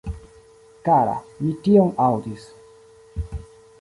Kara, 0.87 1.13
mi 1.43 1.53
tion 1.67 1.93
aŭdis. 2.07 2.49